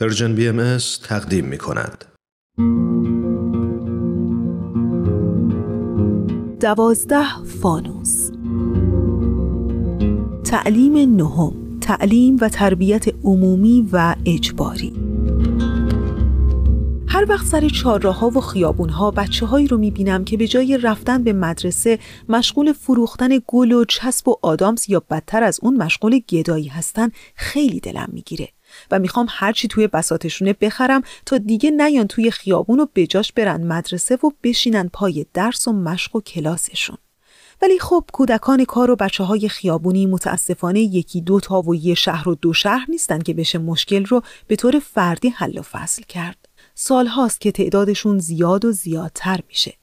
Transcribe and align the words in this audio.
Persian 0.00 0.34
BM 0.34 0.78
تقدیم 1.04 1.44
می 1.44 1.58
کند. 1.58 2.04
دوازده 6.60 7.44
فانوس. 7.44 8.30
تعلیم 10.44 11.16
نهم 11.16 11.78
تعلیم 11.80 12.36
و 12.40 12.48
تربیت 12.48 13.04
عمومی 13.24 13.88
و 13.92 14.14
اجباری. 14.26 14.92
هر 17.08 17.26
وقت 17.28 17.46
سر 17.46 17.68
ها 18.04 18.30
و 18.30 18.40
خیابون 18.40 18.88
ها 18.88 19.10
بچه 19.10 19.46
هایی 19.46 19.66
رو 19.66 19.78
می‌بینم 19.78 20.24
که 20.24 20.36
به 20.36 20.48
جای 20.48 20.78
رفتن 20.78 21.24
به 21.24 21.32
مدرسه 21.32 21.98
مشغول 22.28 22.72
فروختن 22.72 23.28
گل 23.46 23.72
و 23.72 23.84
چسب 23.84 24.28
و 24.28 24.36
آدامس 24.42 24.88
یا 24.88 25.02
بدتر 25.10 25.42
از 25.42 25.60
اون 25.62 25.76
مشغول 25.76 26.18
گدایی 26.18 26.68
هستن 26.68 27.10
خیلی 27.34 27.80
دلم 27.80 28.08
می‌گیره. 28.12 28.48
و 28.90 28.98
می‌خوام 28.98 29.26
هرچی 29.30 29.68
توی 29.68 29.86
بساتشونه 29.86 30.52
بخرم 30.52 31.02
تا 31.26 31.38
دیگه 31.38 31.70
نیان 31.70 32.06
توی 32.06 32.30
خیابون 32.30 32.80
و 32.80 32.86
بجاش 32.94 33.32
برن 33.32 33.66
مدرسه 33.66 34.14
و 34.14 34.30
بشینن 34.42 34.90
پای 34.92 35.26
درس 35.34 35.68
و 35.68 35.72
مشق 35.72 36.16
و 36.16 36.20
کلاسشون. 36.20 36.96
ولی 37.62 37.78
خب 37.78 38.04
کودکان 38.12 38.64
کار 38.64 38.90
و 38.90 38.96
بچه 38.96 39.24
های 39.24 39.48
خیابونی 39.48 40.06
متاسفانه 40.06 40.80
یکی 40.80 41.20
دو 41.20 41.40
تا 41.40 41.60
و 41.60 41.74
یه 41.74 41.94
شهر 41.94 42.28
و 42.28 42.34
دو 42.34 42.52
شهر 42.52 42.86
نیستن 42.88 43.18
که 43.18 43.34
بشه 43.34 43.58
مشکل 43.58 44.04
رو 44.04 44.22
به 44.46 44.56
طور 44.56 44.78
فردی 44.78 45.28
حل 45.28 45.58
و 45.58 45.62
فصل 45.62 46.02
کرد. 46.02 46.48
سال 46.74 47.06
هاست 47.06 47.40
که 47.40 47.52
تعدادشون 47.52 48.18
زیاد 48.18 48.64
و 48.64 48.72
زیادتر 48.72 49.40
میشه. 49.48 49.74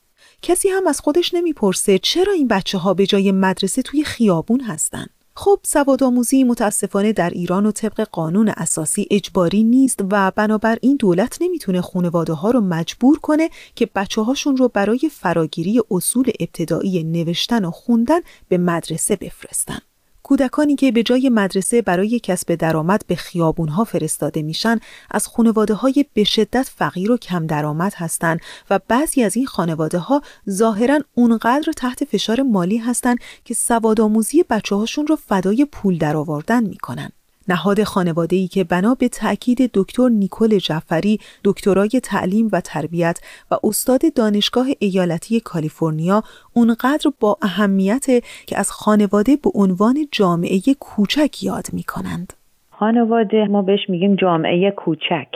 کسی 0.42 0.70
هم 0.70 0.88
از 0.88 1.00
خودش 1.00 1.34
نمی‌پرسه 1.34 2.00
چرا 2.00 2.34
این 2.34 2.48
بچه 2.48 2.78
ها 2.78 2.94
به 2.94 3.06
جای 3.06 3.32
مدرسه 3.32 3.82
توی 3.82 4.04
خیابون 4.04 4.62
هستن. 4.62 5.06
خب 5.38 5.60
سوادآموزی 5.64 6.44
متاسفانه 6.44 7.14
در 7.14 7.30
ایران 7.30 7.66
و 7.66 7.72
طبق 7.72 8.02
قانون 8.12 8.50
اساسی 8.50 9.08
اجباری 9.12 9.64
نیست 9.64 10.00
و 10.12 10.32
بنابراین 10.36 10.96
دولت 10.96 11.38
نمی‌تونه 11.42 11.82
خانواده 11.82 12.34
ها 12.34 12.52
رو 12.52 12.62
مجبور 12.62 13.20
کنه 13.20 13.50
که 13.76 13.90
بچه 13.96 14.22
هاشون 14.22 14.58
رو 14.58 14.68
برای 14.68 15.10
فراگیری 15.12 15.82
اصول 15.92 16.32
ابتدایی 16.40 17.04
نوشتن 17.04 17.66
و 17.66 17.72
خوندن 17.72 18.20
به 18.50 18.58
مدرسه 18.58 19.16
بفرستن. 19.16 19.80
کودکانی 20.26 20.76
که 20.76 20.92
به 20.92 21.04
جای 21.04 21.30
مدرسه 21.30 21.82
برای 21.82 22.20
کسب 22.20 22.56
درآمد 22.56 23.02
به 23.08 23.16
خیابونها 23.16 23.84
فرستاده 23.84 24.42
میشن 24.42 24.80
از 25.12 25.28
خانواده 25.28 25.74
های 25.74 26.06
به 26.14 26.24
شدت 26.24 26.72
فقیر 26.76 27.12
و 27.12 27.18
کم 27.18 27.48
درآمد 27.48 27.94
هستند 27.96 28.40
و 28.70 28.80
بعضی 28.88 29.24
از 29.24 29.38
این 29.38 29.46
خانواده 29.46 29.98
ها 29.98 30.22
ظاهرا 30.50 31.00
اونقدر 31.14 31.72
تحت 31.78 32.06
فشار 32.06 32.42
مالی 32.42 32.78
هستند 32.78 33.18
که 33.44 33.54
سواد 33.54 34.02
آموزی 34.02 34.44
بچه 34.50 34.76
هاشون 34.76 35.08
رو 35.08 35.16
فدای 35.16 35.66
پول 35.66 35.98
درآوردن 35.98 36.64
می‌کنن. 36.64 37.12
نهاد 37.50 37.84
خانواده 37.84 38.36
ای 38.36 38.48
که 38.48 38.64
بنا 38.64 38.96
به 39.00 39.08
تأکید 39.08 39.72
دکتر 39.74 40.10
نیکل 40.10 40.58
جعفری 40.58 41.20
دکترای 41.44 41.90
تعلیم 41.90 42.50
و 42.54 42.62
تربیت 42.62 43.20
و 43.52 43.56
استاد 43.64 44.02
دانشگاه 44.16 44.66
ایالتی 44.80 45.40
کالیفرنیا 45.40 46.22
اونقدر 46.54 47.12
با 47.20 47.38
اهمیت 47.42 48.06
که 48.48 48.60
از 48.60 48.72
خانواده 48.72 49.36
به 49.44 49.50
عنوان 49.56 49.96
جامعه 50.12 50.60
کوچک 50.80 51.44
یاد 51.44 51.66
می 51.74 51.84
کنند. 51.84 52.34
خانواده 52.70 53.46
ما 53.48 53.62
بهش 53.62 53.90
میگیم 53.90 54.16
جامعه 54.16 54.72
کوچک 54.72 55.28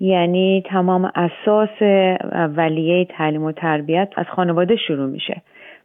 یعنی 0.00 0.62
تمام 0.66 1.12
اساس 1.14 1.82
ولیه 2.56 3.04
تعلیم 3.04 3.42
و 3.42 3.52
تربیت 3.52 4.08
از 4.16 4.26
خانواده 4.36 4.76
شروع 4.86 5.06
میشه 5.06 5.42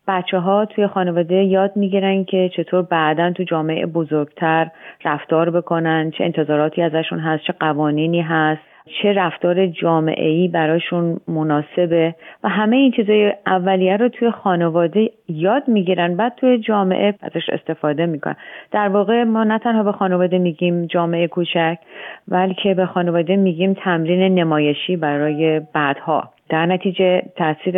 بچه 0.07 0.39
ها 0.39 0.65
توی 0.65 0.87
خانواده 0.87 1.35
یاد 1.35 1.71
می‌گیرن 1.75 2.23
که 2.23 2.49
چطور 2.57 2.81
بعدا 2.81 3.31
تو 3.31 3.43
جامعه 3.43 3.85
بزرگتر 3.85 4.67
رفتار 5.05 5.49
بکنن 5.49 6.11
چه 6.11 6.23
انتظاراتی 6.23 6.81
ازشون 6.81 7.19
هست 7.19 7.43
چه 7.43 7.53
قوانینی 7.59 8.21
هست 8.21 8.61
چه 9.01 9.13
رفتار 9.13 9.67
جامعه 9.67 10.29
ای 10.29 10.47
براشون 10.47 11.17
مناسبه 11.27 12.15
و 12.43 12.49
همه 12.49 12.75
این 12.75 12.91
چیزای 12.91 13.33
اولیه 13.45 13.97
رو 13.97 14.09
توی 14.09 14.31
خانواده 14.31 15.09
یاد 15.27 15.63
می‌گیرن 15.67 16.15
بعد 16.15 16.35
توی 16.35 16.57
جامعه 16.57 17.13
ازش 17.21 17.49
استفاده 17.49 18.05
می‌کنن. 18.05 18.35
در 18.71 18.87
واقع 18.87 19.23
ما 19.23 19.43
نه 19.43 19.59
تنها 19.59 19.83
به 19.83 19.91
خانواده 19.91 20.37
میگیم 20.37 20.85
جامعه 20.85 21.27
کوچک 21.27 21.77
بلکه 22.27 22.73
به 22.73 22.85
خانواده 22.85 23.35
میگیم 23.35 23.73
تمرین 23.73 24.39
نمایشی 24.39 24.95
برای 24.97 25.61
بعدها. 25.73 26.34
در 26.49 26.65
نتیجه 26.65 27.21
تاثیر 27.37 27.77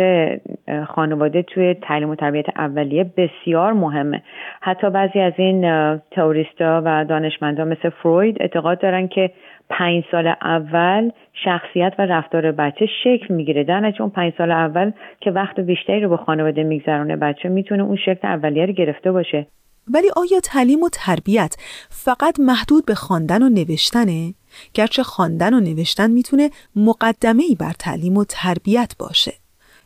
خانواده 0.88 1.42
توی 1.42 1.74
تعلیم 1.74 2.10
و 2.10 2.14
تربیت 2.14 2.46
اولیه 2.56 3.10
بسیار 3.16 3.72
مهمه. 3.72 4.22
حتی 4.60 4.90
بعضی 4.90 5.20
از 5.20 5.32
این 5.36 5.62
تئوریستا 6.10 6.82
و 6.84 7.04
دانشمندا 7.04 7.64
مثل 7.64 7.88
فروید 7.88 8.36
اعتقاد 8.40 8.80
دارن 8.80 9.08
که 9.08 9.30
پنج 9.70 10.04
سال 10.10 10.26
اول 10.42 11.10
شخصیت 11.44 11.92
و 11.98 12.06
رفتار 12.06 12.52
بچه 12.52 12.86
شکل 13.04 13.34
می‌گیره. 13.34 13.64
در 13.64 13.80
نتیجه 13.80 14.02
اون 14.02 14.10
پنج 14.10 14.32
سال 14.38 14.50
اول 14.50 14.92
که 15.20 15.30
وقت 15.30 15.60
بیشتری 15.60 16.00
رو 16.00 16.08
با 16.08 16.16
خانواده 16.16 16.62
میگذرونه 16.62 17.16
بچه 17.16 17.48
می‌تونه 17.48 17.82
اون 17.82 17.96
شکل 17.96 18.28
اولیه 18.28 18.66
رو 18.66 18.72
گرفته 18.72 19.12
باشه. 19.12 19.46
ولی 19.94 20.06
آیا 20.16 20.40
تعلیم 20.40 20.82
و 20.82 20.88
تربیت 20.92 21.56
فقط 21.90 22.40
محدود 22.40 22.86
به 22.86 22.94
خواندن 22.94 23.42
و 23.42 23.48
نوشتنه؟ 23.48 24.34
گرچه 24.74 25.02
خواندن 25.02 25.54
و 25.54 25.60
نوشتن 25.60 26.10
می‌تونه 26.10 26.50
مقدمه 26.76 27.42
ای 27.42 27.54
بر 27.54 27.72
تعلیم 27.72 28.16
و 28.16 28.24
تربیت 28.24 28.94
باشه. 28.98 29.32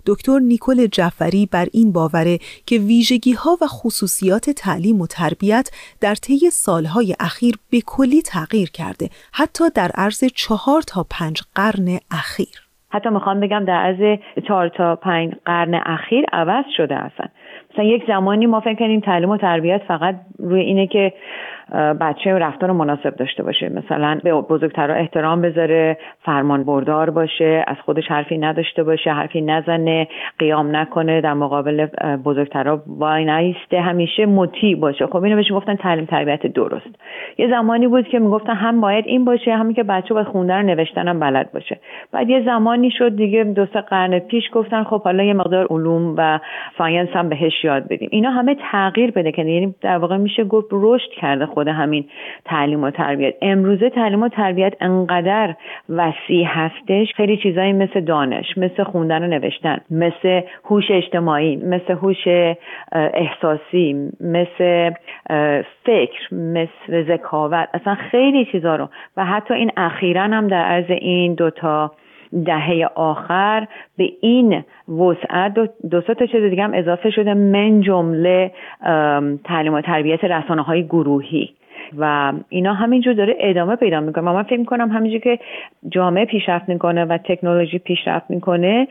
دکتر 0.07 0.39
نیکل 0.39 0.87
جعفری 0.87 1.49
بر 1.53 1.67
این 1.73 1.93
باوره 1.93 2.39
که 2.67 2.77
ویژگی 2.79 3.33
ها 3.33 3.51
و 3.63 3.67
خصوصیات 3.67 4.51
تعلیم 4.51 5.01
و 5.01 5.07
تربیت 5.07 5.71
در 6.01 6.15
طی 6.15 6.39
سالهای 6.51 7.15
اخیر 7.21 7.55
به 7.71 7.81
کلی 7.87 8.23
تغییر 8.23 8.71
کرده 8.71 9.09
حتی 9.33 9.65
در 9.75 9.91
عرض 9.95 10.25
چهار 10.25 10.83
تا 10.83 11.07
پنج 11.11 11.41
قرن 11.55 11.99
اخیر 12.11 12.63
حتی 12.91 13.09
می‌خوام 13.09 13.41
بگم 13.41 13.65
در 13.65 13.75
عرض 13.75 14.19
چهار 14.49 14.69
تا 14.69 14.97
پنج 14.97 15.33
قرن 15.45 15.75
اخیر 15.75 16.25
عوض 16.33 16.65
شده 16.77 16.95
اصلا 16.95 17.27
مثلا 17.73 17.85
یک 17.85 18.03
زمانی 18.09 18.47
ما 18.47 18.61
فکر 18.61 18.75
کنیم 18.75 19.01
تعلیم 19.01 19.29
و 19.29 19.37
تربیت 19.37 19.83
فقط 19.89 20.17
روی 20.39 20.61
اینه 20.61 20.87
که 20.87 21.13
بچه 22.01 22.39
رفتار 22.39 22.73
مناسب 22.73 23.17
داشته 23.17 23.43
باشه. 23.43 23.69
مثلا 23.69 24.21
به 24.25 24.33
بزرگترها 24.33 24.97
احترام 24.97 25.43
بذاره 25.43 25.99
فرمان 26.25 26.65
بردار 26.65 27.11
باشه 27.11 27.65
از 27.67 27.77
خودش 27.85 28.09
حرفی 28.09 28.39
نداشته 28.39 28.83
باشه 28.83 29.11
حرفی 29.11 29.41
نزنه 29.41 30.09
قیام 30.39 30.77
نکنه. 30.77 31.21
در 31.21 31.35
مقابل 31.35 31.87
بزرگترها 32.25 32.83
وای 32.87 33.25
نیسته 33.25 33.81
همیشه 33.81 34.27
مطیع 34.27 34.77
باشه. 34.77 35.07
خب 35.07 35.25
اینو 35.25 35.37
بهش 35.37 35.53
گفتن 35.53 35.77
تعلیم 35.77 36.05
تربیت 36.05 36.47
درست. 36.47 36.97
یه 37.39 37.51
زمانی 37.51 37.89
بود 37.89 38.09
که 38.09 38.19
می‌گفتن 38.19 38.55
هم 38.55 38.81
باید 38.81 39.07
این 39.07 39.25
باشه 39.25 39.57
همین 39.57 39.75
که 39.75 39.83
بچه 39.83 40.15
باید 40.15 40.27
خوندن 40.27 40.59
و 40.59 40.63
نوشتن 40.63 41.09
هم 41.09 41.21
بلد 41.21 41.53
باشه. 41.53 41.79
بعد 42.13 42.31
یه 42.31 42.43
زمانی 42.45 42.91
شد 42.91 43.17
دیگه 43.17 43.45
دو 43.45 43.67
سه 43.67 43.81
قرن 43.81 44.19
پیش 44.19 44.45
گفتن 44.53 44.85
خب 44.85 45.03
حالا 45.03 45.25
یه 45.25 45.35
مقدار 45.35 45.67
علوم 45.71 46.15
و 46.19 46.39
ساینس 46.79 47.09
هم 47.13 47.29
بهش 47.29 47.65
یاد 47.65 47.89
بدیم. 47.89 48.09
اینا 48.13 48.31
همه 48.31 48.57
تغییر 48.73 49.11
بده 49.11 49.33
که 49.33 49.43
یعنی 49.43 49.75
در 49.81 49.99
واقع 49.99 50.17
میشه 50.17 50.45
گفت 50.45 50.69
رشد 50.73 51.11
کرده 51.11 51.47
خود 51.47 51.62
همین 51.69 52.05
تعلیم 52.45 52.85
و 52.85 52.91
تربیت. 52.91 53.35
امروزه 53.43 53.91
تعلیم 53.91 54.23
و 54.23 54.29
تربیت 54.29 54.73
انقدر 54.81 55.55
وسیع 55.89 56.45
هستش 56.47 57.13
خیلی 57.17 57.37
چیزایی 57.37 57.73
مثل 57.73 58.01
دانش 58.01 58.59
مثل 58.59 58.83
خوندن 58.83 59.23
و 59.23 59.27
نوشتن 59.27 59.79
مثل 59.91 60.41
هوش 60.65 60.91
اجتماعی 60.91 61.57
مثل 61.57 61.93
هوش 61.93 62.29
احساسی 62.93 64.11
مثل 64.21 64.91
فکر 65.85 66.35
مثل 66.35 67.03
ذکاوت. 67.09 67.69
اصلا 67.75 67.95
خیلی 67.95 68.45
چیزا 68.45 68.77
رو. 68.77 68.89
و 69.17 69.25
حتی 69.25 69.55
این 69.55 69.71
اخیرا 69.77 70.23
هم 70.23 70.49
در 70.49 70.63
عرض 70.63 70.91
این 70.91 71.35
دوتا 71.35 71.93
دهه 72.47 72.91
آخر 72.95 73.67
به 73.97 74.13
این 74.21 74.65
وسعت 74.89 75.55
دو, 75.55 75.67
دو 75.91 76.01
تا 76.01 76.27
چیز 76.27 76.51
دیگه 76.51 76.63
هم 76.63 76.75
اضافه 76.75 77.11
شده 77.11 77.35
من 77.35 77.81
جمله 77.81 78.53
تعلیم 79.45 79.75
و 79.75 79.81
تربیت 79.81 80.25
رسانه 80.25 80.63
های 80.63 80.85
گروهی. 80.85 81.51
و 81.99 82.33
اینا 82.49 82.75
همینجور 82.75 83.15
داره 83.15 83.37
ادامه 83.41 83.77
پیدا 83.77 84.01
می‌کنه. 84.01 84.25
من 84.25 84.43
فکر 84.43 84.57
می‌کنم 84.57 84.91
همینجور 84.91 85.21
که 85.21 85.39
جامعه 85.89 86.25
پیشرفت 86.25 86.69
می‌کنه 86.69 87.05
و 87.05 87.19
تکنولوژی 87.19 87.79
پیشرفت 87.79 88.31
می‌کنه 88.31 88.89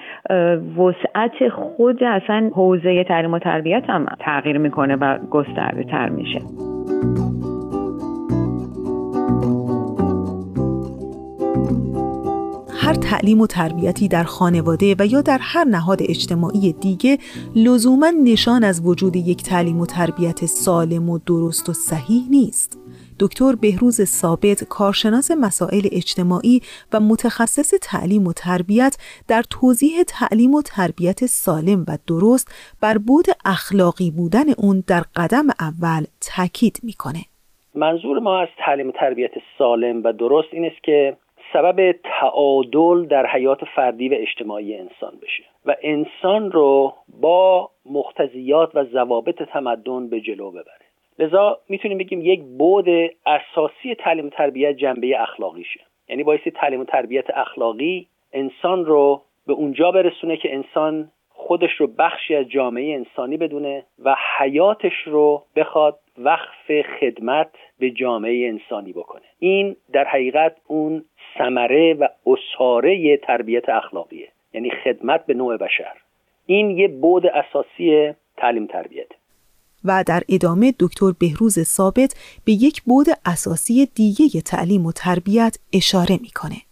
وسعت 0.77 1.49
خود 1.49 2.03
اصلا 2.03 2.49
حوزه 2.53 3.03
تعلیم 3.03 3.33
و 3.33 3.39
تربیت 3.39 3.83
هم 3.89 4.05
تغییر 4.19 4.57
می‌کنه 4.57 4.95
و 4.95 5.17
گسترده 5.31 5.83
تر 5.83 6.09
میشه. 6.09 6.39
هر 12.91 12.97
تعلیم 12.97 13.41
و 13.41 13.47
تربیتی 13.47 14.07
در 14.07 14.23
خانواده 14.23 14.95
و 14.99 15.05
یا 15.05 15.21
در 15.21 15.37
هر 15.41 15.63
نهاد 15.63 15.99
اجتماعی 16.01 16.73
دیگه 16.73 17.17
لزوما 17.55 18.09
نشان 18.23 18.63
از 18.63 18.85
وجود 18.85 19.15
یک 19.15 19.43
تعلیم 19.43 19.79
و 19.79 19.85
تربیت 19.85 20.45
سالم 20.45 21.09
و 21.09 21.19
درست 21.27 21.69
و 21.69 21.73
صحیح 21.73 22.23
نیست. 22.29 22.79
دکتر 23.19 23.55
بهروز 23.61 24.01
ثابت 24.01 24.63
کارشناس 24.63 25.31
مسائل 25.31 25.81
اجتماعی 25.91 26.61
و 26.93 26.99
متخصص 26.99 27.73
تعلیم 27.81 28.27
و 28.27 28.33
تربیت 28.33 28.97
در 29.27 29.43
توضیح 29.49 30.03
تعلیم 30.03 30.53
و 30.53 30.61
تربیت 30.61 31.25
سالم 31.25 31.85
و 31.87 31.97
درست 32.07 32.75
بر 32.81 32.97
بود 32.97 33.25
اخلاقی 33.45 34.11
بودن 34.11 34.49
اون 34.57 34.83
در 34.87 35.03
قدم 35.15 35.45
اول 35.59 36.03
تاکید 36.21 36.79
می‌کنه. 36.83 37.19
منظور 37.75 38.19
ما 38.19 38.41
از 38.41 38.47
تعلیم 38.65 38.87
و 38.87 38.91
تربیت 38.91 39.31
سالم 39.57 40.03
و 40.03 40.13
درست 40.13 40.47
این 40.51 40.65
است 40.65 40.83
که 40.83 41.17
سبب 41.53 41.91
تعادل 42.03 43.05
در 43.05 43.27
حیات 43.27 43.65
فردی 43.65 44.09
و 44.09 44.13
اجتماعی 44.13 44.75
انسان 44.75 45.13
بشه 45.21 45.43
و 45.65 45.75
انسان 45.81 46.51
رو 46.51 46.93
با 47.21 47.69
مختزیات 47.85 48.75
و 48.75 48.83
ضوابط 48.83 49.43
تمدن 49.43 50.09
به 50.09 50.21
جلو 50.21 50.51
ببره. 50.51 50.85
لذا 51.19 51.59
می‌تونیم 51.69 51.97
بگیم 51.97 52.21
یک 52.21 52.41
بود 52.41 52.89
اساسی 53.25 53.95
تعلیم 53.95 54.25
و 54.25 54.29
تربیت 54.29 54.71
جنبه 54.71 55.21
اخلاقیشه. 55.21 55.79
یعنی 56.09 56.23
بایستی 56.23 56.51
تعلیم 56.51 56.81
و 56.81 56.85
تربیت 56.85 57.25
اخلاقی 57.29 58.07
انسان 58.33 58.85
رو 58.85 59.21
به 59.47 59.53
اونجا 59.53 59.91
برسونه 59.91 60.37
که 60.37 60.55
انسان 60.55 61.11
خودش 61.51 61.71
رو 61.77 61.87
بخشی 61.87 62.35
از 62.35 62.45
جامعه 62.49 62.95
انسانی 62.95 63.37
بدونه 63.37 63.83
و 64.05 64.15
حیاتش 64.39 64.93
رو 65.05 65.43
بخواد 65.55 65.99
وقف 66.17 66.81
خدمت 66.99 67.49
به 67.79 67.91
جامعه 67.91 68.47
انسانی 68.47 68.93
بکنه. 68.93 69.21
این 69.39 69.75
در 69.93 70.03
حقیقت 70.03 70.55
اون 70.67 71.05
ثمره 71.37 71.93
و 71.93 72.07
اساره 72.25 73.17
تربیت 73.17 73.69
اخلاقیه 73.69 74.27
یعنی 74.53 74.71
خدمت 74.83 75.25
به 75.25 75.33
نوع 75.33 75.57
بشر. 75.57 75.93
این 76.45 76.69
یه 76.71 76.87
بود 76.87 77.25
اساسی 77.25 78.13
تعلیم 78.37 78.67
تربیت. 78.67 79.07
و 79.85 80.03
در 80.07 80.21
ادامه 80.29 80.73
دکتر 80.79 81.11
بهروز 81.19 81.59
ثابت 81.59 82.41
به 82.45 82.51
یک 82.51 82.81
بود 82.81 83.07
اساسی 83.25 83.85
دیگه 83.95 84.41
تعلیم 84.41 84.85
و 84.85 84.91
تربیت 84.91 85.57
اشاره 85.73 86.17
می‌کنه. 86.21 86.70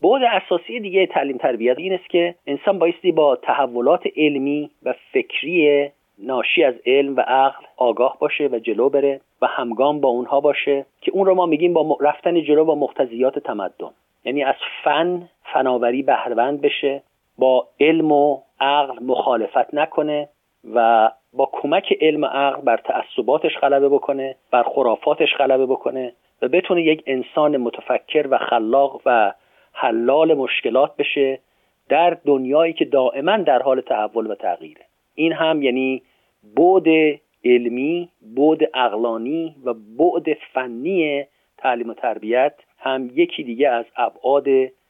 بود 0.00 0.22
اساسی 0.22 0.80
دیگه 0.80 1.06
تعلیم 1.06 1.36
تربیت 1.36 1.78
این 1.78 1.92
است 1.92 2.10
که 2.10 2.34
انسان 2.46 2.78
بایستی 2.78 3.12
با 3.12 3.36
تحولات 3.36 4.02
علمی 4.16 4.70
و 4.82 4.94
فکری 5.12 5.88
ناشی 6.18 6.64
از 6.64 6.74
علم 6.86 7.16
و 7.16 7.20
عقل 7.20 7.64
آگاه 7.76 8.16
باشه 8.20 8.48
و 8.52 8.58
جلو 8.58 8.88
بره 8.88 9.20
و 9.42 9.46
همگام 9.46 10.00
با 10.00 10.08
اونها 10.08 10.40
باشه 10.40 10.86
که 11.00 11.12
اون 11.12 11.26
رو 11.26 11.34
ما 11.34 11.46
میگیم 11.46 11.72
با 11.72 11.96
رفتن 12.00 12.42
جلو 12.42 12.64
با 12.64 12.74
مختزیات 12.74 13.38
تمدن. 13.38 13.90
یعنی 14.24 14.44
از 14.44 14.54
فن 14.84 15.28
فناوری 15.52 16.02
بهرهمند 16.02 16.60
بشه 16.60 17.02
با 17.38 17.66
علم 17.80 18.12
و 18.12 18.40
عقل 18.60 19.02
مخالفت 19.02 19.74
نکنه 19.74 20.28
و 20.74 21.10
با 21.32 21.48
کمک 21.52 21.98
علم 22.00 22.22
و 22.22 22.26
عقل 22.26 22.60
بر 22.60 22.76
تعصباتش 22.76 23.58
غلبه 23.58 23.88
بکنه 23.88 24.36
بر 24.50 24.62
خرافاتش 24.62 25.34
غلبه 25.38 25.66
بکنه 25.66 26.12
و 26.42 26.48
بتونه 26.48 26.82
یک 26.82 27.02
انسان 27.06 27.56
متفکر 27.56 28.26
و 28.30 28.38
خلاق 28.38 29.00
و 29.06 29.32
حلال 29.72 30.34
مشکلات 30.34 30.96
بشه 30.96 31.40
در 31.88 32.16
دنیایی 32.24 32.72
که 32.72 32.84
دائما 32.84 33.36
در 33.36 33.62
حال 33.62 33.80
تحول 33.80 34.26
و 34.26 34.34
تغییره. 34.34 34.84
این 35.14 35.32
هم 35.32 35.62
یعنی 35.62 36.02
بعد 36.56 36.86
علمی 37.44 38.08
بعد 38.22 38.58
اقلانی 38.74 39.56
و 39.64 39.74
بعد 39.74 40.36
فنی 40.52 41.24
تعلیم 41.58 41.90
و 41.90 41.94
تربیت 41.94 42.54
هم 42.78 43.10
یکی 43.14 43.42
دیگه 43.42 43.68
از 43.68 43.84
ابعاد 43.96 44.46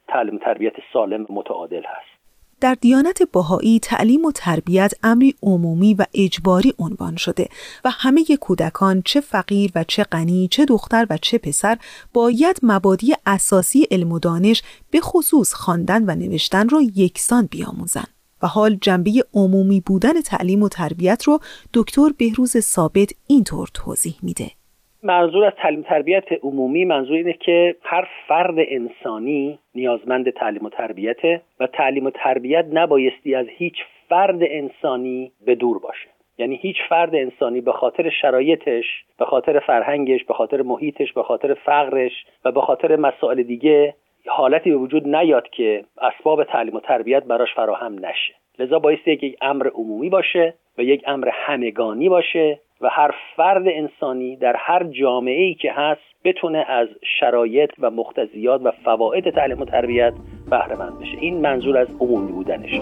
تعلیم 0.07 0.35
و 0.35 0.39
تربیت 0.39 0.73
سالم 0.93 1.25
متعادل 1.29 1.83
هست. 1.85 2.18
در 2.61 2.77
دیانت 2.81 3.23
باهایی 3.23 3.79
تعلیم 3.79 4.25
و 4.25 4.31
تربیت 4.31 4.93
امری 5.03 5.35
عمومی 5.43 5.93
و 5.93 6.05
اجباری 6.13 6.73
عنوان 6.79 7.15
شده 7.15 7.49
و 7.85 7.89
همه 7.89 8.25
کودکان 8.41 9.01
چه 9.05 9.21
فقیر 9.21 9.71
و 9.75 9.83
چه 9.83 10.03
غنی 10.03 10.47
چه 10.51 10.65
دختر 10.65 11.07
و 11.09 11.17
چه 11.17 11.37
پسر 11.37 11.77
باید 12.13 12.59
مبادی 12.63 13.15
اساسی 13.25 13.87
علم 13.91 14.11
و 14.11 14.19
دانش 14.19 14.63
به 14.91 15.01
خصوص 15.01 15.53
خواندن 15.53 16.03
و 16.09 16.15
نوشتن 16.15 16.69
را 16.69 16.81
یکسان 16.81 17.45
بیاموزند. 17.45 18.07
و 18.41 18.47
حال 18.47 18.77
جنبه 18.81 19.25
عمومی 19.33 19.81
بودن 19.81 20.21
تعلیم 20.21 20.63
و 20.63 20.69
تربیت 20.69 21.23
رو 21.23 21.39
دکتر 21.73 22.09
بهروز 22.17 22.57
ثابت 22.57 23.09
اینطور 23.27 23.69
توضیح 23.73 24.15
میده. 24.21 24.58
منظور 25.03 25.45
از 25.45 25.53
تعلیم 25.57 25.81
تربیت 25.81 26.25
عمومی 26.43 26.85
منظور 26.85 27.15
اینه 27.15 27.33
که 27.33 27.75
هر 27.83 28.07
فرد 28.27 28.55
انسانی 28.57 29.59
نیازمند 29.75 30.29
تعلیم 30.29 30.65
و 30.65 30.69
تربیته 30.69 31.41
و 31.59 31.67
تعلیم 31.67 32.05
و 32.05 32.09
تربیت 32.09 32.65
نبایستی 32.73 33.35
از 33.35 33.45
هیچ 33.49 33.75
فرد 34.09 34.39
انسانی 34.41 35.31
به 35.45 35.55
دور 35.55 35.79
باشه. 35.79 36.09
یعنی 36.37 36.55
هیچ 36.55 36.75
فرد 36.89 37.15
انسانی 37.15 37.61
به 37.61 37.71
خاطر 37.71 38.09
شرایطش 38.09 38.85
به 39.19 39.25
خاطر 39.25 39.59
فرهنگش 39.59 40.23
به 40.23 40.33
خاطر 40.33 40.61
محیطش 40.61 41.13
به 41.13 41.23
خاطر 41.23 41.53
فقرش 41.53 42.25
و 42.45 42.51
به 42.51 42.61
خاطر 42.61 42.95
مسائل 42.95 43.43
دیگه 43.43 43.95
حالتی 44.27 44.69
به 44.69 44.75
وجود 44.75 45.07
نیاد 45.07 45.49
که 45.49 45.83
اسباب 46.01 46.43
تعلیم 46.43 46.75
و 46.75 46.79
تربیت 46.79 47.23
براش 47.23 47.53
فراهم 47.55 47.93
نشه. 47.93 48.33
لذا 48.59 48.79
بایستی 48.79 49.11
یک 49.11 49.37
امر 49.41 49.67
عمومی 49.67 50.09
باشه 50.09 50.53
و 50.79 50.81
یک 50.81 51.03
امر 51.07 51.29
همگانی 51.31 52.09
باشه 52.09 52.59
و 52.81 52.89
هر 52.91 53.11
فرد 53.35 53.63
انسانی 53.67 54.35
در 54.35 54.55
هر 54.57 54.83
جامعه 54.83 55.43
ای 55.43 55.53
که 55.53 55.71
هست 55.71 56.01
بتونه 56.23 56.65
از 56.67 56.87
شرایط 57.19 57.69
و 57.79 57.89
مختزیات 57.89 58.61
و 58.63 58.71
فواید 58.71 59.29
تعلیم 59.29 59.59
و 59.59 59.65
تربیت 59.65 60.13
بهره 60.49 60.75
مند 60.75 60.99
بشه. 60.99 61.17
این 61.21 61.41
منظور 61.41 61.77
از 61.77 61.87
عمومی 61.99 62.31
بودنشه 62.31 62.81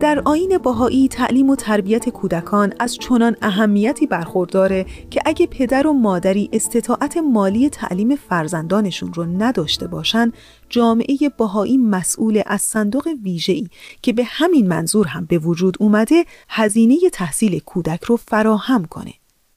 در 0.00 0.22
آین 0.24 0.58
باهایی 0.58 1.08
تعلیم 1.08 1.50
و 1.50 1.56
تربیت 1.56 2.08
کودکان 2.08 2.72
از 2.80 2.96
چنان 2.96 3.36
اهمیتی 3.42 4.06
برخورداره 4.06 4.86
که 5.10 5.20
اگه 5.24 5.46
پدر 5.46 5.86
و 5.86 5.92
مادری 5.92 6.48
استطاعت 6.52 7.16
مالی 7.16 7.68
تعلیم 7.68 8.16
فرزندانشون 8.16 9.12
رو 9.12 9.24
نداشته 9.24 9.86
باشن 9.86 10.32
جامعه 10.68 11.16
باهایی 11.38 11.76
مسئول 11.76 12.42
از 12.46 12.62
صندوق 12.62 13.08
ویژه‌ای 13.22 13.68
که 14.02 14.12
به 14.12 14.24
همین 14.26 14.68
منظور 14.68 15.06
هم 15.06 15.24
به 15.24 15.38
وجود 15.38 15.76
اومده 15.80 16.24
هزینه 16.48 16.98
تحصیل 17.12 17.58
کودک 17.58 18.04
رو 18.04 18.16
فراهم 18.16 18.84
کنه. 18.84 19.12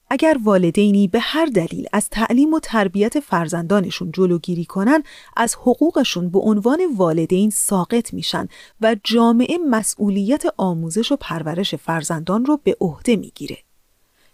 اگر 0.10 0.38
والدینی 0.44 1.08
به 1.08 1.20
هر 1.20 1.46
دلیل 1.46 1.88
از 1.94 2.10
تعلیم 2.10 2.54
و 2.54 2.60
تربیت 2.60 3.20
فرزندانشون 3.20 4.12
جلوگیری 4.12 4.66
کنن 4.66 5.04
از 5.38 5.56
حقوقشون 5.56 6.30
به 6.30 6.40
عنوان 6.40 6.80
والدین 6.96 7.50
ساقط 7.50 8.14
میشن 8.14 8.48
و 8.82 8.96
جامعه 9.04 9.58
مسئولیت 9.70 10.44
آموزش 10.58 11.12
و 11.12 11.16
پرورش 11.16 11.76
فرزندان 11.76 12.46
رو 12.46 12.60
به 12.64 12.78
عهده 12.82 13.16
می‌گیره. 13.16 13.58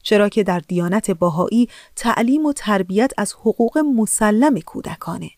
چرا 0.03 0.29
که 0.29 0.43
در 0.43 0.59
دیانت 0.59 1.11
باهایی 1.11 1.69
تعلیم 1.95 2.45
و 2.45 2.53
تربیت 2.53 3.11
از 3.17 3.33
حقوق 3.33 3.77
مسلم 3.77 4.59
کودکانه. 4.59 5.29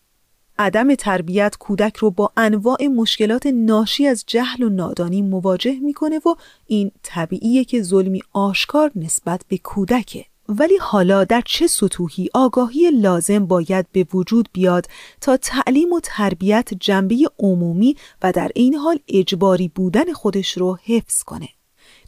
عدم 0.58 0.94
تربیت 0.94 1.56
کودک 1.60 1.96
رو 1.96 2.10
با 2.10 2.30
انواع 2.36 2.86
مشکلات 2.86 3.46
ناشی 3.46 4.06
از 4.06 4.24
جهل 4.26 4.62
و 4.62 4.68
نادانی 4.68 5.22
مواجه 5.22 5.74
می‌کنه 5.80 6.18
و 6.18 6.34
این 6.66 6.90
طبیعیه 7.02 7.64
که 7.64 7.82
ظلمی 7.82 8.22
آشکار 8.32 8.90
نسبت 8.96 9.44
به 9.48 9.58
کودکه. 9.58 10.24
ولی 10.48 10.76
حالا 10.80 11.24
در 11.24 11.42
چه 11.46 11.66
سطوحی 11.66 12.28
آگاهی 12.34 12.90
لازم 12.90 13.46
باید 13.46 13.86
به 13.92 14.06
وجود 14.14 14.48
بیاد 14.52 14.86
تا 15.20 15.36
تعلیم 15.36 15.92
و 15.92 16.00
تربیت 16.02 16.74
جنبه 16.74 17.16
عمومی 17.38 17.96
و 18.22 18.32
در 18.32 18.50
این 18.54 18.74
حال 18.74 18.98
اجباری 19.08 19.68
بودن 19.74 20.12
خودش 20.12 20.58
رو 20.58 20.78
حفظ 20.84 21.22
کنه؟ 21.22 21.48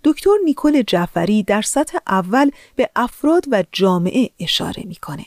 دکتر 0.04 0.30
نیکل 0.44 0.82
جعفری 0.82 1.42
در 1.42 1.62
سطح 1.62 1.98
اول 2.06 2.50
به 2.76 2.90
افراد 2.96 3.44
و 3.50 3.64
جامعه 3.72 4.30
اشاره 4.40 4.82
می‌کنه. 4.86 5.24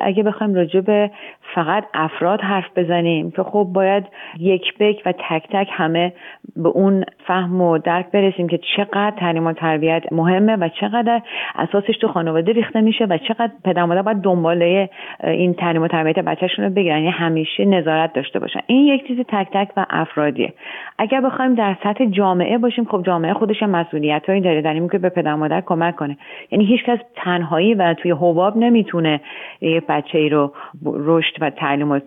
اگه 0.00 0.22
بخوایم 0.22 0.54
راجع 0.54 0.80
به 0.80 1.10
فقط 1.54 1.84
افراد 1.94 2.40
حرف 2.40 2.64
بزنیم 2.76 3.30
که 3.30 3.42
خب 3.42 3.66
باید 3.72 4.04
یک 4.38 4.78
بک 4.78 5.02
و 5.06 5.12
تک 5.12 5.48
تک 5.50 5.68
همه 5.70 6.12
به 6.56 6.68
اون 6.68 7.04
فهم 7.26 7.60
و 7.60 7.78
درک 7.78 8.10
برسیم 8.10 8.48
که 8.48 8.58
چقدر 8.76 9.10
تعلیم 9.10 9.46
و 9.46 9.52
تربیت 9.52 10.12
مهمه 10.12 10.56
و 10.56 10.68
چقدر 10.80 11.22
اساسش 11.54 11.98
تو 12.00 12.08
خانواده 12.08 12.52
ریخته 12.52 12.80
میشه 12.80 13.04
و 13.04 13.18
چقدر 13.28 13.52
پدر 13.64 13.84
مادر 13.84 14.02
باید 14.02 14.16
دنباله 14.16 14.90
این 15.24 15.54
تعلیم 15.54 15.82
و 15.82 15.88
تربیت 15.88 16.18
بچهشون 16.18 16.64
رو 16.64 16.70
بگیرن. 16.70 16.98
یعنی 16.98 17.10
همیشه 17.10 17.64
نظارت 17.64 18.12
داشته 18.12 18.38
باشن. 18.38 18.60
این 18.66 18.86
یک 18.86 19.06
چیز 19.06 19.18
تک 19.28 19.48
تک 19.52 19.68
و 19.76 19.86
افرادیه. 19.90 20.52
اگر 20.98 21.20
بخوایم 21.20 21.54
در 21.54 21.76
سطح 21.84 22.04
جامعه 22.04 22.58
باشیم 22.58 22.84
خب 22.84 23.02
جامعه 23.06 23.32
خودش 23.32 23.62
مسئولیت 23.62 24.22
هایی 24.28 24.40
داره. 24.40 24.62
در 24.62 24.88
که 24.88 24.98
به 24.98 25.08
پدر 25.08 25.34
مادر 25.34 25.60
کمک 25.60 25.96
کنه. 25.96 26.16
یعنی 26.50 26.64
هیچکس 26.64 26.98
تنهایی 27.16 27.74
و 27.74 27.94
توی 27.94 28.10
حباب 28.10 28.56
نمی‌تونه 28.56 29.20
یه 29.60 29.82
بچه 29.88 30.18
ای 30.18 30.28
رو 30.28 30.52
رشد 30.84 31.41
و 31.42 31.50
تعلیم 31.50 31.90
و 31.90 32.00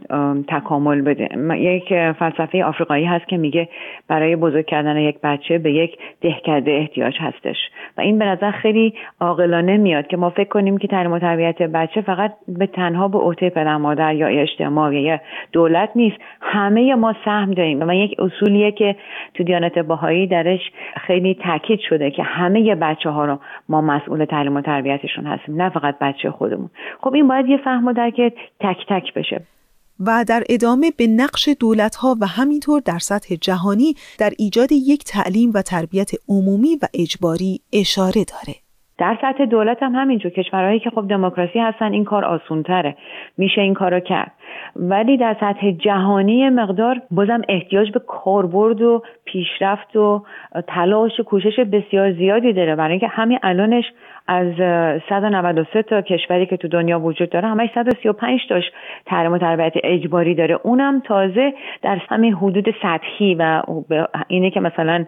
تکامل 0.48 1.02
بده. 1.02 1.30
یک 1.58 2.12
فلسفه 2.12 2.64
آفریقایی 2.64 3.06
هست 3.06 3.28
که 3.28 3.38
میگه 3.38 3.70
برای 4.08 4.36
بزرگ 4.36 4.66
کردن 4.66 4.98
یک 4.98 5.22
بچه 5.24 5.58
به 5.58 5.72
یک 5.72 5.98
دهکده 6.22 6.72
احتیاج 6.72 7.18
هستش. 7.20 7.58
و 7.98 8.02
این 8.02 8.20
به 8.20 8.26
نظر 8.26 8.52
خیلی 8.52 8.94
عاقلانه 9.20 9.78
میاد 9.78 10.08
که 10.08 10.18
ما 10.18 10.30
فکر 10.30 10.50
کنیم 10.50 10.78
که 10.78 10.88
تعلیم 10.88 11.12
و 11.12 11.20
تربیت 11.20 11.62
بچه 11.62 12.02
فقط 12.02 12.34
به 12.48 12.68
تنها 12.68 13.08
به 13.08 13.18
عهده 13.18 13.50
پدر 13.50 13.78
مادر 13.78 14.16
یا 14.16 14.28
اجتماع 14.28 14.96
یا 14.96 15.20
دولت 15.52 15.90
نیست. 15.96 16.18
همه 16.42 16.96
ما 16.96 17.16
سهم 17.26 17.52
داریم. 17.52 17.90
و 17.90 17.94
یک 17.94 18.16
اصولیه 18.20 18.72
که 18.72 18.96
تو 19.34 19.44
دیانت 19.44 19.80
باهایی 19.80 20.28
درش 20.28 20.72
خیلی 20.98 21.34
تاکید 21.34 21.80
شده 21.80 22.12
که 22.12 22.24
همه 22.24 22.76
بچه 22.76 23.10
ها 23.10 23.26
رو 23.26 23.40
ما 23.70 23.82
مسئول 23.82 24.26
تعلیم 24.26 24.56
و 24.56 24.62
تربیتشون 24.62 25.26
هستیم 25.26 25.62
نه 25.62 25.70
فقط 25.70 26.00
بچه 26.02 26.32
خودمون. 26.32 26.70
خب 27.02 27.14
این 27.14 27.28
باید 27.28 27.50
یه 27.50 27.58
فهم 27.58 27.88
و 27.88 27.94
درک 27.94 28.34
تک 28.60 28.86
تک 28.90 29.14
بشه. 29.14 29.25
و 30.00 30.26
در 30.28 30.44
ادامه 30.50 30.92
به 30.98 31.08
نقش 31.08 31.50
دولتها 31.60 32.16
و 32.22 32.28
همینطور 32.28 32.82
در 32.86 33.00
سطح 33.00 33.36
جهانی 33.36 33.94
در 34.20 34.30
ایجاد 34.38 34.72
یک 34.72 35.04
تعلیم 35.04 35.52
و 35.56 35.62
تربیت 35.62 36.12
عمومی 36.30 36.76
و 36.82 36.86
اجباری 36.94 37.60
اشاره 37.74 38.24
داره. 38.32 38.56
در 38.98 39.18
سطح 39.22 39.46
دولت 39.46 39.84
هم 39.84 39.96
همینجور. 39.96 40.32
کشورهایی 40.32 40.80
که 40.80 40.90
خب 40.90 41.08
دموکراسی 41.10 41.60
هستن 41.60 41.92
این 41.94 42.04
کار 42.04 42.26
آسونتره. 42.26 42.98
میشه 43.38 43.62
این 43.62 43.74
کارو 43.74 44.00
کرد. 44.00 44.32
ولی 44.76 45.18
در 45.18 45.36
سطح 45.40 45.72
جهانی 45.72 46.50
مقدار 46.50 47.02
بازم 47.12 47.42
احتیاج 47.50 47.92
به 47.92 48.00
کاربرد 48.00 48.82
و 48.82 49.02
پیشرفت 49.26 49.96
و 49.96 50.24
تلاش 50.68 51.20
و 51.20 51.24
کوشش 51.24 51.60
بسیار 51.60 52.12
زیادی 52.12 52.54
داره. 52.54 52.76
برای 52.76 52.92
اینکه 52.92 53.08
همین 53.08 53.40
الانش 53.44 53.86
از 54.28 54.48
193 55.10 55.84
تا 55.84 56.02
کشوری 56.02 56.46
که 56.46 56.58
تو 56.58 56.68
دنیا 56.68 57.00
وجود 57.00 57.30
داره 57.30 57.48
همش 57.48 57.70
135 57.76 58.40
تاش 58.50 58.64
تحریم 59.06 59.32
و 59.32 59.38
تربیت 59.38 59.74
اجباری 59.84 60.36
داره. 60.36 60.60
اونم 60.64 61.00
تازه 61.00 61.54
در 61.82 61.96
همین 62.10 62.34
حدود 62.34 62.76
سطحی 62.82 63.36
و 63.36 63.62
اینه 64.28 64.50
که 64.50 64.60
مثلا 64.60 65.06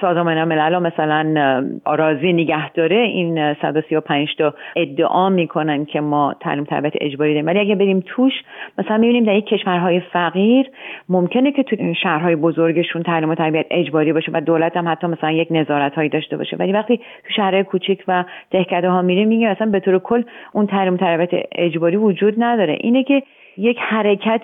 سازمان 0.00 0.44
ملل 0.44 0.78
مثلا 0.78 1.64
آرازی 1.84 2.32
نگه 2.32 2.72
داره 2.72 2.96
این 2.96 3.54
135 3.54 4.28
تا 4.38 4.54
ادعا 4.76 5.28
می‌کنن 5.28 5.84
که 5.84 6.00
ما 6.00 6.34
تعلیم 6.40 6.64
تربیت 6.64 6.92
اجباری 7.00 7.30
داریم. 7.30 7.46
ولی 7.46 7.58
اگه 7.58 7.74
بریم 7.74 8.02
توش 8.06 8.32
مثلا 8.86 8.98
می‌بینیم 8.98 9.24
در 9.24 9.34
یک 9.34 9.46
کشورهای 9.46 10.00
فقیر 10.00 10.70
ممکنه 11.08 11.52
که 11.52 11.62
تو 11.62 11.94
شهرهای 12.02 12.36
بزرگشون 12.36 13.02
تعلیم 13.02 13.30
و 13.30 13.34
تربیت 13.34 13.66
اجباری 13.70 14.12
باشه 14.12 14.32
و 14.34 14.40
دولت 14.40 14.76
هم 14.76 14.88
حتی 14.88 15.06
مثلا 15.06 15.32
یک 15.32 15.48
نظارت 15.50 15.94
هایی 15.94 16.08
داشته 16.08 16.36
باشه. 16.36 16.56
ولی 16.56 16.72
وقتی 16.72 16.96
تو 16.96 17.32
شهرهای 17.36 17.64
کوچیک 17.64 18.04
و 18.08 18.24
دهکده 18.50 18.88
ها 18.88 19.02
میره 19.02 19.24
میگه 19.24 19.48
اصلا 19.48 19.66
به 19.66 19.80
طور 19.80 19.98
کل 19.98 20.22
اون 20.52 20.66
تعلیم 20.66 20.96
تربیت 20.96 21.46
اجباری 21.52 21.96
وجود 21.96 22.34
نداره. 22.38 22.78
اینه 22.80 23.04
که 23.04 23.22
یک 23.58 23.78
حرکت 23.80 24.42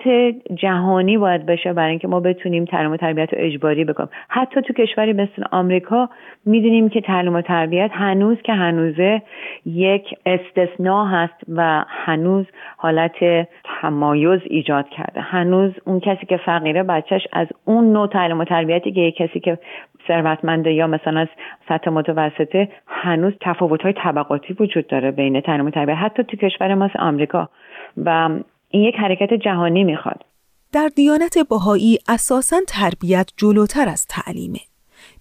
جهانی 0.55 1.17
باید 1.17 1.45
بشه 1.45 1.73
برای 1.73 1.89
اینکه 1.89 2.07
ما 2.07 2.19
بتونیم 2.19 2.65
تعلیم 2.65 2.91
و 2.91 2.97
تربیت 2.97 3.33
رو 3.33 3.39
اجباری 3.41 3.85
بکنیم. 3.85 4.09
حتی 4.29 4.61
تو 4.61 4.73
کشوری 4.73 5.13
مثل 5.13 5.43
آمریکا 5.51 6.09
می‌دونیم 6.45 6.89
که 6.89 7.01
تعلیم 7.01 7.35
و 7.35 7.41
تربیت 7.41 7.91
هنوز 7.93 8.37
که 8.41 8.53
هنوزه 8.53 9.21
یک 9.65 10.15
استثناء 10.25 11.05
هست 11.05 11.43
و 11.55 11.85
هنوز 11.87 12.45
حالت 12.77 13.47
تمایز 13.81 14.39
ایجاد 14.45 14.89
کرده. 14.89 15.21
هنوز 15.21 15.71
اون 15.85 15.99
کسی 15.99 16.25
که 16.25 16.37
فقیره 16.37 16.83
بچهش 16.83 17.27
از 17.33 17.47
اون 17.65 17.93
نوع 17.93 18.07
تعلیم 18.07 18.39
و 18.39 18.43
تربیتی 18.45 18.91
که 18.91 19.01
یک 19.01 19.15
کسی 19.15 19.39
که 19.39 19.57
ثروتمنده 20.07 20.73
یا 20.73 20.87
مثلا 20.87 21.19
از 21.19 21.27
سطح 21.69 21.89
متوسطه 21.89 22.69
هنوز 22.87 23.33
تفاوت 23.41 23.81
های 23.81 23.93
طبقاتی 23.93 24.55
وجود 24.59 24.87
داره 24.87 25.11
بین 25.11 25.41
تعلیم 25.41 25.65
و 25.65 25.69
تربیت. 25.69 25.97
حتی 25.97 26.23
تو 26.23 26.37
کشور 26.37 26.75
ما 26.75 26.89
آمریکا 26.99 27.49
و 28.05 28.29
این 28.73 28.83
یک 28.83 28.95
حرکت 28.95 29.33
جهانی 29.33 29.83
می‌خواد. 29.83 30.25
در 30.71 30.91
دیانت 30.95 31.37
بهایی 31.49 31.99
اساسا 32.07 32.61
تربیت 32.67 33.29
جلوتر 33.37 33.89
از 33.89 34.05
تعلیمه. 34.09 34.59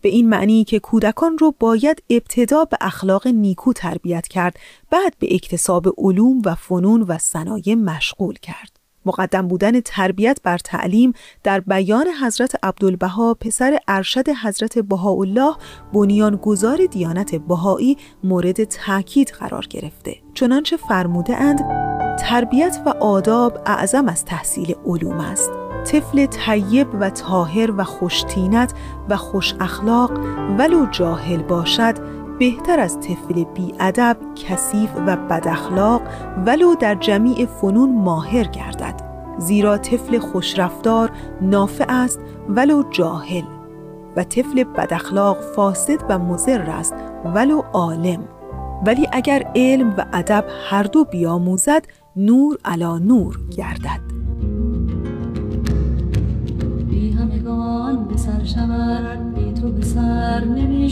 به 0.02 0.08
این 0.08 0.28
معنی 0.28 0.64
که 0.64 0.78
کودکان 0.78 1.38
رو 1.38 1.54
باید 1.60 2.02
ابتدا 2.10 2.64
به 2.64 2.76
اخلاق 2.80 3.26
نیکو 3.26 3.72
تربیت 3.72 4.28
کرد 4.28 4.58
بعد 4.90 5.14
به 5.18 5.34
اکتساب 5.34 5.86
علوم 5.98 6.42
و 6.44 6.54
فنون 6.54 7.02
و 7.02 7.18
صنایع 7.18 7.74
مشغول 7.74 8.34
کرد. 8.34 8.71
مقدم 9.06 9.48
بودن 9.48 9.80
تربیت 9.80 10.38
بر 10.42 10.58
تعلیم 10.58 11.12
در 11.42 11.60
بیان 11.60 12.06
حضرت 12.22 12.64
عبدالبها 12.64 13.34
پسر 13.34 13.78
ارشد 13.88 14.28
حضرت 14.28 14.78
بهاءالله 14.78 15.56
بنیانگذار 15.92 16.86
دیانت 16.86 17.34
بهایی 17.34 17.96
مورد 18.24 18.64
تاکید 18.64 19.28
قرار 19.30 19.66
گرفته. 19.70 20.16
چنانچه 20.34 20.76
فرموده 20.76 21.36
اند 21.36 21.58
تربیت 22.18 22.82
و 22.86 22.88
آداب 22.88 23.58
اعظم 23.66 24.08
از 24.08 24.24
تحصیل 24.24 24.74
علوم 24.86 25.20
است. 25.20 25.50
طفل 25.84 26.26
طیب 26.26 26.88
و 27.00 27.10
طاهر 27.10 27.70
و 27.76 27.84
خوشتینت 27.84 28.74
و 29.08 29.16
خوش 29.16 29.54
اخلاق 29.60 30.10
ولو 30.58 30.86
جاهل 30.90 31.42
باشد 31.42 32.21
بهتر 32.42 32.80
از 32.80 33.00
طفل 33.00 33.44
بیادب، 33.44 34.16
کثیف 34.34 34.90
و 35.06 35.16
بداخلاق 35.16 36.02
ولو 36.46 36.74
در 36.74 36.94
جمیع 36.94 37.46
فنون 37.46 38.02
ماهر 38.02 38.44
گردد. 38.44 38.94
زیرا 39.38 39.78
طفل 39.78 40.18
خوشرفتار 40.18 41.10
نافع 41.40 41.84
است 41.88 42.20
ولو 42.48 42.82
جاهل. 42.90 43.42
و 44.16 44.24
طفل 44.24 44.64
بداخلاق 44.64 45.40
فاسد 45.40 45.98
و 46.08 46.18
مضر 46.18 46.70
است 46.70 46.94
ولو 47.34 47.62
عالم. 47.72 48.24
ولی 48.86 49.08
اگر 49.12 49.50
علم 49.56 49.94
و 49.98 50.04
ادب 50.12 50.44
هر 50.70 50.82
دو 50.82 51.04
بیاموزد 51.04 51.84
نور 52.16 52.58
علا 52.64 52.98
نور 52.98 53.38
گردد. 53.56 54.00
بی 56.90 57.10
همگان 57.10 58.04
به 58.08 58.16
سر 58.16 58.44
شود 58.44 59.34
بی 59.34 59.52
تو 59.52 59.72
به 59.72 59.82
سر 59.82 60.44
نمی 60.44 60.90